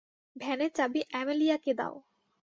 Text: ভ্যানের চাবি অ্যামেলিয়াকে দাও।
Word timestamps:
ভ্যানের 0.35 0.71
চাবি 0.73 1.01
অ্যামেলিয়াকে 1.11 1.71
দাও। 1.73 1.95